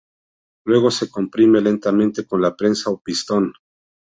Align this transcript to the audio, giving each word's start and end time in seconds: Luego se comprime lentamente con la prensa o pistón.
Luego 0.65 0.89
se 0.89 1.11
comprime 1.11 1.61
lentamente 1.61 2.25
con 2.25 2.41
la 2.41 2.55
prensa 2.55 2.89
o 2.89 2.99
pistón. 2.99 3.53